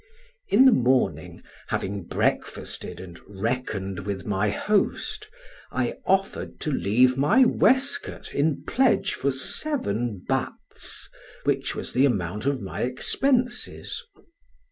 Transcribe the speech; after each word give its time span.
In 0.47 0.65
the 0.65 0.71
morning, 0.71 1.43
having 1.67 2.07
breakfasted 2.07 2.99
and 2.99 3.19
reckoned 3.27 3.99
with 3.99 4.25
my 4.25 4.49
host, 4.49 5.29
I 5.71 5.93
offered 6.07 6.59
to 6.61 6.71
leave 6.71 7.17
my 7.19 7.45
waistcoat 7.45 8.33
in 8.33 8.63
pledge 8.65 9.13
for 9.13 9.29
seven 9.29 10.25
batz, 10.27 11.07
which 11.43 11.75
was 11.75 11.93
the 11.93 12.05
amount 12.07 12.47
of 12.47 12.59
my 12.61 12.81
expenses. 12.81 14.01